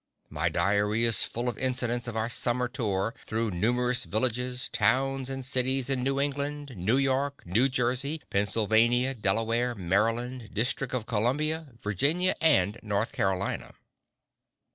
My 0.31 0.49
diary 0.49 1.03
is 1.03 1.21
full 1.25 1.47
of 1.47 1.59
incidents 1.59 2.07
of 2.07 2.15
our 2.17 2.27
summer 2.27 2.67
tour 2.67 3.13
through 3.19 3.51
numerous 3.51 4.03
villages, 4.05 4.67
towns, 4.67 5.29
and 5.29 5.45
cities 5.45 5.91
in 5.91 6.01
New 6.01 6.19
England, 6.19 6.73
New 6.75 6.97
York, 6.97 7.45
New 7.45 7.69
Jersey, 7.69 8.19
Pennsylvania, 8.31 9.13
Delaware, 9.13 9.75
Maryland, 9.75 10.49
District 10.53 10.95
of 10.95 11.05
Columbia, 11.05 11.67
Virginia, 11.83 12.33
and 12.41 12.79
North 12.81 13.11
Carolina. 13.11 13.75